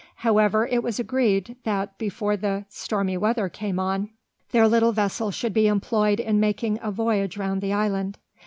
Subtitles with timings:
[0.25, 4.09] However, it was agreed that before the stormy weather came on,
[4.49, 8.17] their little vessel should be employed in making a voyage round the island.